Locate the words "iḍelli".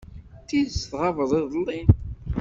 1.39-1.81